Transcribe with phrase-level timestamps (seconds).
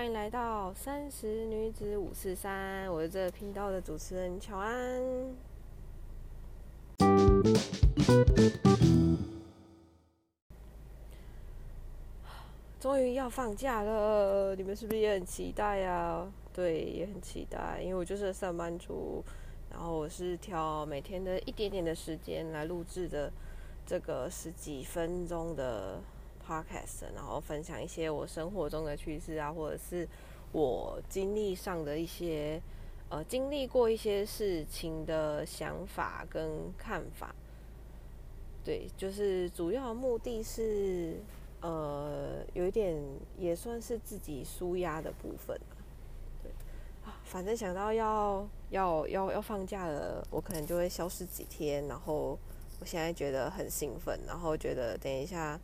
[0.00, 4.98] 欢迎来到三十女子五四三，我是这个频道的主持人乔安。
[12.80, 16.26] 终于要放假了，你们是不是也很期待呀？
[16.50, 19.22] 对，也很期待，因为我就是上班族，
[19.70, 23.30] 然后我是挑每天的一点点的时间来录制的
[23.84, 26.00] 这个十几分钟的。
[26.50, 30.08] podcast，然后分享一些我生活中的趣事啊，或者是
[30.50, 32.60] 我经历上的一些
[33.08, 37.32] 呃经历过一些事情的想法跟看法。
[38.64, 41.20] 对，就是主要目的是
[41.60, 43.00] 呃有一点
[43.38, 45.58] 也算是自己舒压的部分。
[46.42, 46.50] 对
[47.04, 51.86] 啊，反正想到要要要要放假了，我可能就会消失几天。
[51.86, 52.36] 然后
[52.80, 55.58] 我现在觉得很兴奋，然后觉得等一下。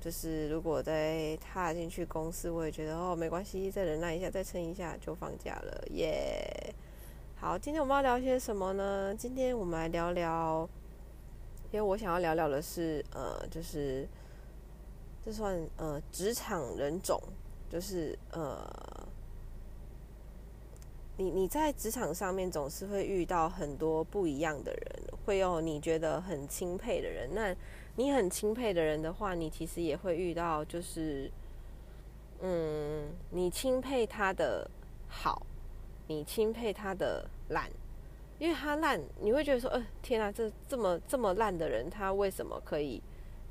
[0.00, 6.74] 就是如果再踏进去公司，我也觉得哦没关系，再忍耐一下，再撑一下就放假了耶。
[7.36, 9.14] 好，今天我们要聊些什么呢？
[9.14, 10.66] 今天我们来聊聊，
[11.70, 14.08] 因为我想要聊聊的是呃，就是
[15.22, 17.20] 这算呃职场人种，
[17.70, 19.06] 就是呃，
[21.18, 27.54] 你你在职场上面总是会遇到很多不一样的人，会有你觉得很钦佩的人，那。
[28.00, 31.30] 你很钦佩的人的话，你其实也会遇到，就是，
[32.40, 34.66] 嗯，你钦佩他的
[35.06, 35.42] 好，
[36.06, 37.70] 你钦佩他的烂，
[38.38, 43.02] 因为他烂，你会觉得说，呃，天啊，这这么这么烂的人，他为什么可以？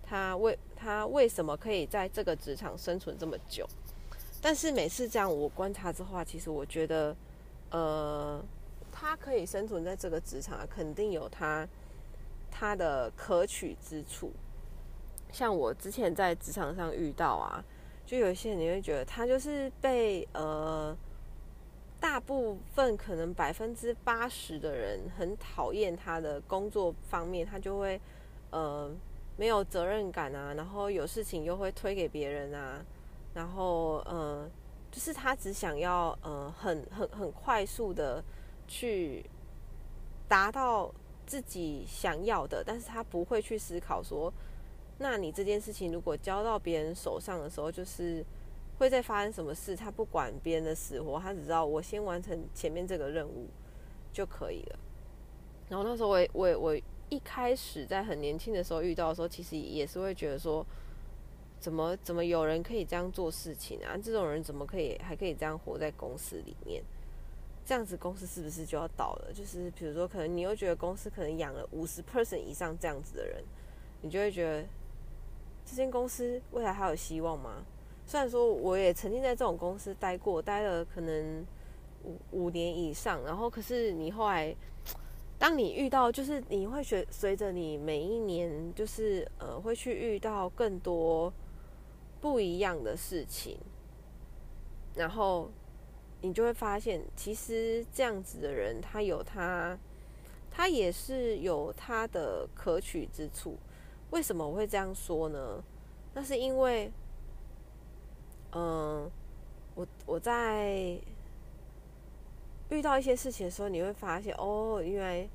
[0.02, 3.68] 他为他为什么可以在这个职场生存这么久？
[4.42, 7.16] 但是每次这样我观察之后，其实我觉得，
[7.70, 8.44] 呃，
[8.92, 11.68] 他可以生存在这个职场，肯定有他。
[12.60, 14.34] 他的可取之处，
[15.32, 17.64] 像我之前在职场上遇到啊，
[18.06, 20.94] 就有一些人你会觉得他就是被呃
[22.02, 27.98] 大部分可能百分之八十的人很讨厌他的工作方面，他就会
[28.52, 28.92] 呃
[29.38, 32.84] 没有责任感啊，然后有事情又会推给别人啊，
[33.34, 34.46] 然后呃
[34.92, 38.22] 就是他只想要呃很很很快速的
[38.68, 39.24] 去
[40.28, 40.94] 达到。
[41.30, 44.34] 自己想要的，但是他不会去思考说，
[44.98, 48.26] 那你这件事情如果交到别人手上的时候，就是
[48.80, 49.76] 会在发生什么事？
[49.76, 53.46] 他不管别人的死活，他只知道我先完成前面这个任务
[54.12, 54.80] 就可以了。
[55.70, 56.76] 然后那时候我我我
[57.10, 60.66] 一开始在很年轻的时候遇到的时候，其实也是会觉得说，
[61.60, 63.96] 怎么怎么有人可以这样做事情啊？
[63.96, 66.84] 这种人怎么可以还可以这样活在公司里面？
[67.70, 69.32] 这样子公司是不是就要倒了？
[69.32, 73.44] 就是比如说，可能你又觉得公司可能养了五十 person 以上这样子的人，
[74.02, 74.66] 你就会觉得
[75.64, 77.64] 这间公司未来还有希望吗？
[78.08, 81.46] 虽然说我也曾经在这种公司待过，待了可能
[82.04, 84.56] 五五年以上，然后可是你后来，
[85.38, 91.32] 当你遇到，就是你会随随着你每一年，就是呃，会去遇到更多
[92.20, 93.60] 不一样的事情，
[94.96, 95.52] 然后。
[96.22, 99.78] 你就会发现，其实这样子的人，他有他，
[100.52, 103.58] 他也是有他的可取之处。
[104.12, 105.64] 为什么我会这样说呢？
[106.14, 106.92] 那是因为，
[108.52, 109.10] 嗯，
[109.76, 111.00] 我我在
[112.70, 115.30] 遇到一些事情的时候，你会发现，哦，因为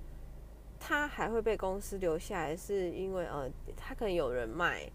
[0.78, 4.86] 他还会被公司留下来，是因为呃，他可能有人脉，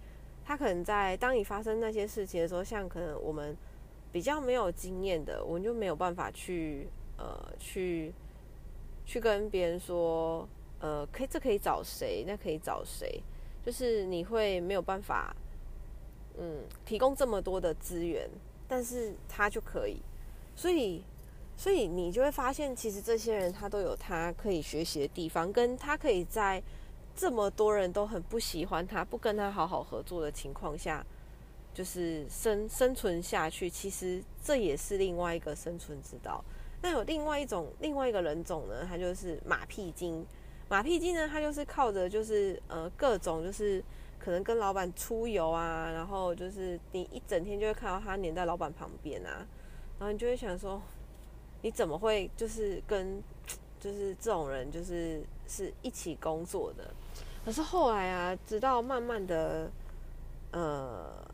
[0.46, 3.58] 他可能在当你发生那些事情的时候，像可能我们。
[4.12, 6.88] 比较没有经验的，我就没有办法去
[7.18, 8.12] 呃去
[9.06, 10.48] 去跟别人说
[10.80, 13.22] 呃，可以这可以找谁，那可以找谁，
[13.64, 15.36] 就是你会没有办法
[16.38, 18.30] 嗯提供这么多的资源，
[18.68, 20.02] 但是他就可以，
[20.56, 21.04] 所以
[21.56, 26.64] 所以你就会发现，其实这些人他都有他可以学习的地方，跟他可以在
[27.16, 31.06] 这么多人都很不喜欢他、不跟他好好合作的情况下。
[31.74, 36.44] 就是生生存下去，其实这也是另外一个生存之道。
[36.82, 40.26] 那有另外一种另外一个人种呢，他就是马屁精。
[40.68, 43.84] 马屁精呢，他就是靠着就是呃各种就是
[44.18, 49.46] 可能跟老板出游啊，然后就是你一整天就会看到他黏在老板旁边啊，
[50.00, 50.82] 然后你就会想说，
[51.62, 53.22] 你怎么会就是跟
[53.80, 56.94] 就是这种人就是是一起工作的？
[57.44, 59.72] 可是后来啊，直到慢慢的
[60.52, 61.29] 呃。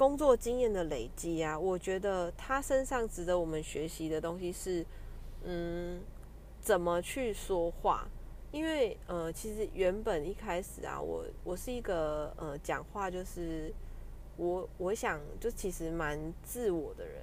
[0.00, 4.82] 工作经验的累积啊，我觉得他身上值得我们学习的东西是，
[5.44, 6.00] 嗯，
[6.58, 8.08] 怎么去说话。
[8.50, 13.70] 因为呃，其实原本一开始啊，我我是一个呃，讲话就是
[14.38, 17.20] 我我想就其实蛮自我的人，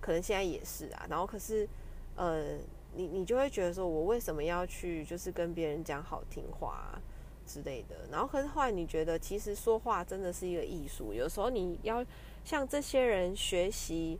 [0.00, 1.04] 可能现在也是啊。
[1.10, 1.68] 然后可是，
[2.14, 2.56] 呃，
[2.94, 7.02] 你你就会觉得说，我为什么要去就是跟别人讲好听话
[7.46, 7.96] 之类的？
[8.10, 11.12] 然后可是后来你觉得，其实说话真的是一个艺术。
[11.12, 12.04] 有时候你要
[12.44, 14.18] 向这些人学习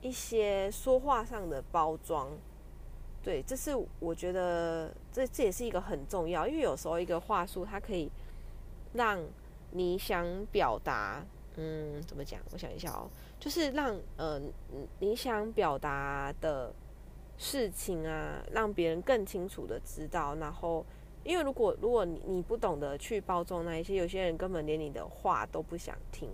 [0.00, 2.30] 一些说话上的包装。
[3.22, 3.70] 对，这是
[4.00, 8.10] 我觉得这这也是一个很重要，因为有时候一个话术它可以
[8.92, 9.18] 让
[9.70, 11.24] 你想表达，
[11.56, 12.38] 嗯，怎么讲？
[12.52, 13.08] 我想一下哦，
[13.40, 14.38] 就是让呃
[14.98, 16.70] 你想表达的
[17.38, 20.34] 事情啊，让别人更清楚的知道。
[20.34, 20.84] 然后，
[21.24, 26.28] 因为如果如果你你不懂得去包装那一些，有些人根本连你的话都不想听。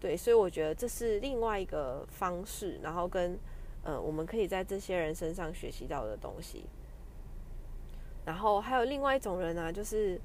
[0.00, 3.38] 对，所以我觉得这是另外一个方式，然后跟。
[3.86, 6.64] 呃，我们可以在这些人身上学习到的东西。
[8.24, 10.18] 然后还有另外一种人呢，就是，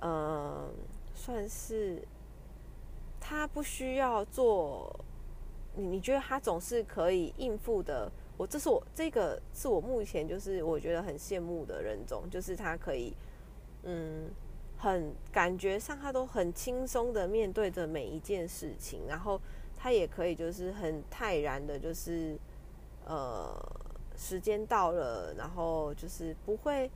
[0.00, 0.66] 呃，
[1.14, 2.02] 算是
[3.20, 5.04] 他不需要做，
[5.76, 8.10] 你你觉得他总是可以应付的。
[8.38, 13.14] 我这是我这个是我目前就是我觉得很羡慕的人种，就是他可以，
[13.84, 14.30] 嗯，
[14.76, 19.40] 很感觉上他都很轻松的面对着每一件事情，然后
[19.76, 22.36] 他也可以就是很泰然的，就是。
[23.06, 23.54] 呃，
[24.16, 26.90] 时间到了，然后就是不会，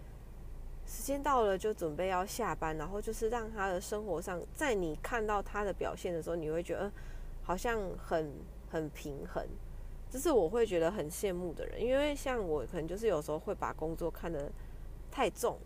[0.86, 6.90] 时间到了就准备要下班，然后就是让他的生活上，在你看到他的表现的时候，你会觉得
[7.42, 8.32] 好像很
[8.70, 9.46] 很平衡，
[10.08, 14.50] 这是我会觉得很羡慕的人，因为像我可能就是有时候会把工作看得
[15.10, 15.58] 太重，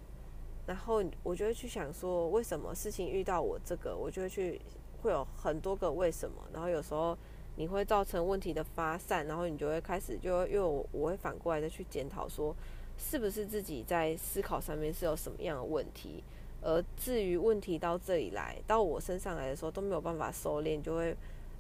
[0.67, 4.61] 然后我就会去想说，为什么事情遇到我这个，我就会去
[5.03, 7.17] 会有很多个为什么，然后有时候。
[7.55, 12.57] 你会造成问题的发散，然后你就会开始就因为我我会反过来再去检讨说，
[12.97, 16.25] 是不是自己在思考上面是有什么样的问题，
[16.63, 21.15] 而至于问题到这里来到我身上来的时候都没有办法收敛，就会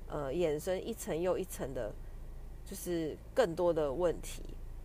[0.09, 1.93] 呃衍生一层又一层的，
[2.65, 4.43] 就是更多的问题，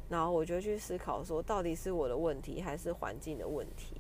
[0.10, 3.96] 然后我就去思考说，到底是我的问题还是环境的问题？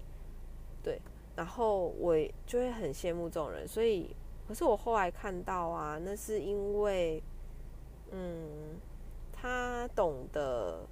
[0.88, 1.01] 对，
[1.36, 4.16] 然后我就会很羡慕这种人，所以。
[4.48, 7.22] 可是我后来看到啊，那是因为，
[8.12, 8.80] 嗯，
[9.34, 10.88] 他懂得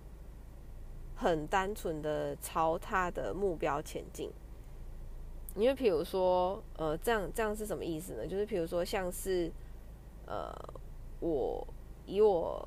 [1.16, 4.30] 很单纯的朝他的目标前进。
[5.56, 8.28] 因为比如说，呃，这样这样是什么意思呢？
[8.28, 9.50] 就是比如说，像是，
[10.26, 10.54] 呃，
[11.22, 11.66] 我
[12.06, 12.62] 以我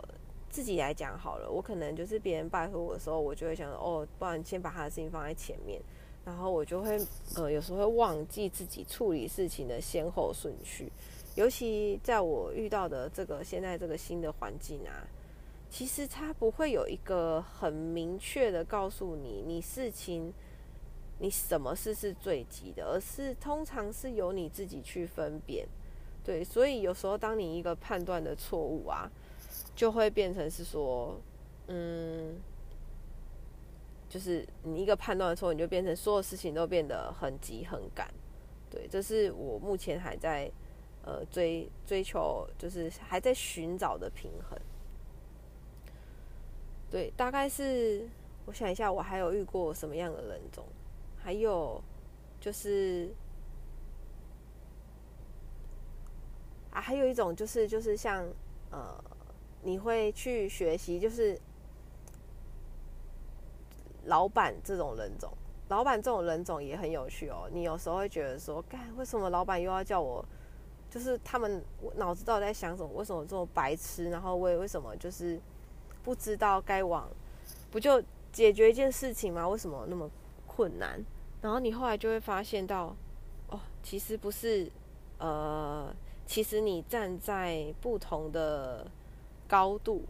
[0.49, 5.83] 自己来讲好了，我可能就是别人拜托我的时候，我就会想，哦，不然先把他的事情放在前面。
[6.29, 7.01] 然后我就会，
[7.37, 10.93] 呃，有时候会忘记自己处理事情的先后顺序，
[11.37, 15.09] 尤其在我遇到的这个现在这个新的环境啊，
[15.71, 20.31] 其实它不会有一个很明确的告诉你，你事情，
[21.19, 25.67] 你什么事是最急的，而是通常是由你自己去分辨，
[26.23, 29.11] 对，所以有时候当你一个判断的错误啊，
[29.75, 31.19] 就会变成是说，
[31.69, 32.37] 嗯。
[34.09, 38.09] 就是你一个判断错，你就变成所有事情都变得很急很赶，
[38.71, 40.51] 对，这是我目前还在
[41.05, 44.59] 呃追追求，就是还在寻找的平衡。
[46.91, 48.09] 对，大概是
[48.47, 50.65] 我想一下，我还有遇过什么样的人种？
[51.23, 51.79] 还有
[52.41, 53.13] 就是
[56.71, 58.27] 啊，还有一种就是就是像
[58.71, 59.05] 呃，
[59.63, 61.39] 你会去学习，就是。
[64.05, 65.31] 老板这种人种，
[65.69, 67.49] 老板这种人种也很有趣哦。
[67.53, 70.25] 你有时候会觉得说，干为什么老板又要叫我？
[70.91, 71.63] 就是他们
[71.97, 72.89] 脑子到底在想什么？
[72.95, 74.09] 为什么这么白痴？
[74.09, 75.39] 然后为为什么就是
[76.03, 77.07] 不知道该往？
[77.71, 78.03] 不就
[78.33, 79.47] 解决一件事情吗？
[79.47, 80.11] 为什么那么
[80.47, 81.05] 困难？
[81.43, 82.97] 然后你后来就会发现到，
[83.49, 84.71] 哦，其实不是，
[85.19, 88.91] 呃，其实你站在不同的
[89.47, 90.05] 高度，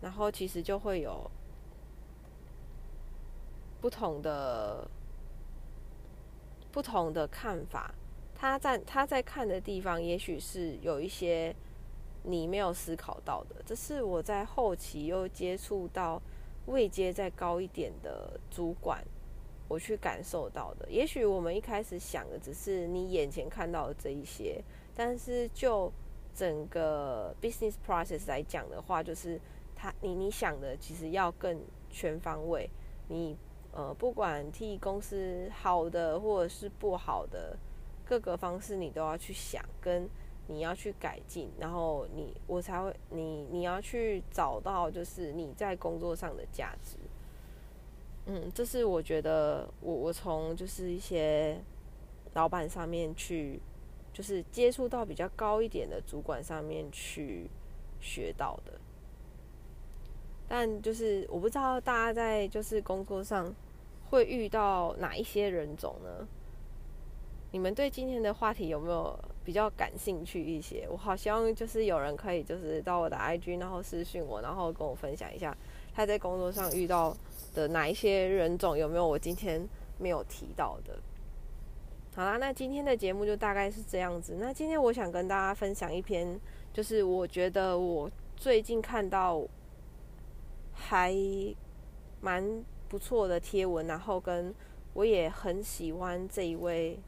[0.00, 1.30] 然后其实就会有。
[3.80, 4.86] 不同的
[6.70, 7.94] 不同的看法，
[8.34, 11.54] 他在他在看的地方，也许是有一些
[12.22, 13.56] 你没有思考到的。
[13.64, 16.20] 这是我在后期又接触到
[16.66, 19.02] 位阶再高一点的主管，
[19.66, 20.88] 我去感受到的。
[20.90, 24.62] 也许我们一开始想的只是你眼前看到的这一些，
[24.94, 25.90] 但是就
[26.34, 29.40] 整个 business process 来讲的话，就是
[29.74, 32.70] 他你你想的其实要更全方位，
[33.08, 33.36] 你。
[33.72, 37.56] 呃，不管替公司好的或者是不好的
[38.04, 40.08] 各个方式，你都要去想，跟
[40.48, 46.96] 你要去改进，然后你我才会你你要去找到就是你在工作上的价值。
[48.26, 51.56] 嗯，这是我觉得我我从就是一些
[52.34, 53.60] 老板上面去，
[54.12, 57.48] 就是接触到比较高一点的主管上面去
[58.00, 58.72] 学到的。
[60.52, 63.54] 但就是我不知道大家在就是工作上
[64.10, 66.26] 会遇到哪一些人种呢？
[67.52, 70.88] 你们对今天的话题有没有比较感兴趣一些？
[70.90, 75.56] 我好希望就是有人可以就是到我的 IG，然后私讯我，然后跟我分享一下
[75.94, 77.16] 他在工作上遇到
[77.54, 79.64] 的哪一些人种有没有我今天
[79.98, 80.98] 没有提到的。
[82.16, 84.36] 好啦，那今天的节目就大概是这样子。
[84.40, 86.40] 那今天我想跟大家分享一篇，
[86.72, 89.40] 就是我觉得我最近看到
[90.80, 91.14] 还
[92.20, 94.54] 蛮不错的贴文，然后跟
[94.94, 96.98] 我也很喜欢这一位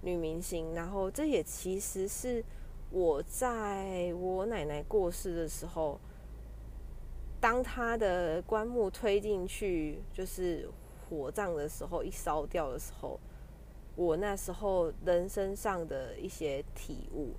[0.00, 2.42] 女明星，然后这也其实是
[2.90, 6.00] 我在我奶奶过世的时候，
[7.38, 10.68] 当她的棺木推进去就是
[11.08, 13.20] 火葬的时候，一烧掉的时候。
[13.96, 17.34] 我那时候人生上的一些体悟，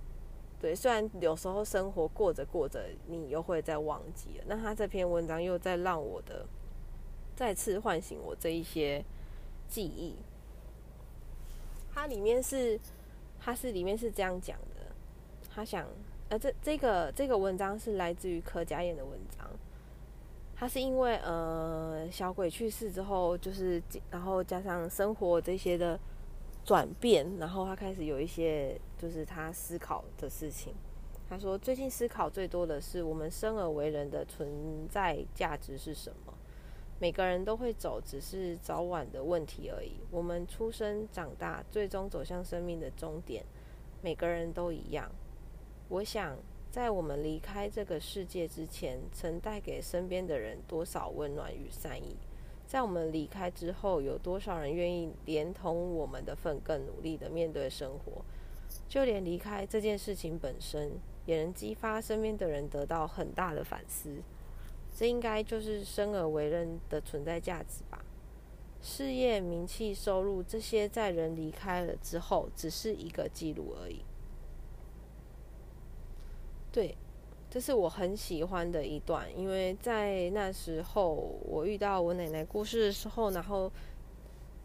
[0.62, 4.44] 对，虽然有时候生活过着过着，你又会再忘记了。
[4.48, 6.46] 那他这篇文章又在让我的
[7.36, 9.04] 再次唤醒我这一些
[9.68, 10.16] 记忆。
[11.92, 12.80] 它里面是，
[13.40, 14.94] 它是里面是这样讲的，
[15.50, 15.88] 他想，
[16.30, 19.50] 呃，这这个这个文章是来自于柯佳燕的文章。
[20.56, 26.00] 他是因为呃小鬼去世之后，就是然后加上生活这些的。
[26.64, 30.74] 转变，然后他开始有一些就是他思考的事情。
[31.28, 36.34] 他说，最近思考最多的是我们生而为人的存在价值是什么？
[37.00, 39.94] 每个人都会走，只是早晚的问题而已。
[40.12, 43.44] 我们出生、长大，最终走向生命的终点，
[44.02, 45.10] 每个人都一样。
[45.90, 46.38] 我想，
[46.70, 52.18] 在我们离开这个世界之前，曾带给身边的人多少温暖与善意？
[52.72, 58.24] 在我们离开之后，有多少人愿意连同我们的份更努力的面对生活？
[58.88, 60.94] 就连离开这件事情本身，
[61.26, 64.24] 也能激发身边的人得到很大的反思。
[64.96, 68.06] 这应该就是生而为人的存在价值吧？
[68.82, 74.00] 事业、名气、收入这些，在人离开了之后，只是一个记录而已。
[76.72, 76.96] 对。
[77.52, 83.70] 这是我很喜欢的一段，因为在那时候我遇到我奶奶过世的时候，然后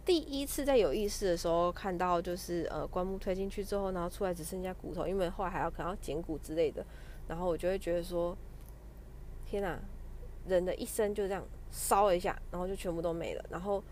[0.04, 6.86] 第一次在有意识的时候看到，就是呃棺木推进去之后，然后出来只剩下骨头，因为后来还要可能要捡骨之类的，
[7.26, 8.38] 然后我就会觉得说，
[9.44, 9.76] 天哪，
[10.46, 13.44] 人的一生就这样烧一下，然后就全部都没了。
[13.50, 13.82] 然后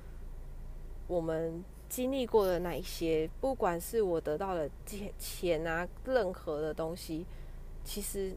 [1.09, 7.27] 我们经历过的那一些，不管是我得到的钱钱啊，任何的东西，
[7.83, 8.37] 其实。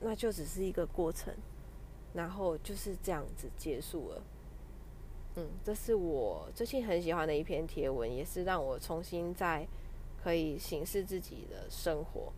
[0.00, 1.34] 那就只是一个过程，
[2.14, 4.22] 然后就是这样子结束了。
[5.36, 9.66] 嗯，这是我最近很喜欢的一篇贴文，也是让我重新在
[10.22, 12.32] 可以形式自己的生活。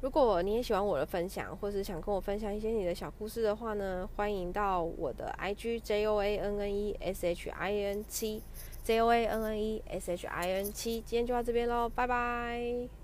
[0.00, 8.42] 如果你也喜欢我的分享，或是想跟我分享一些你的小故事的话呢，欢迎到我的 IG J O A N N E S H I N 七
[8.82, 11.00] J O A N N E S H I N 七。
[11.00, 13.03] 今天就到这边喽，拜拜。